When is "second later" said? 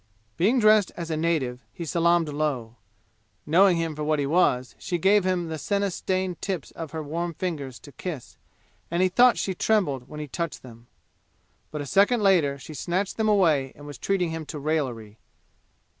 11.85-12.57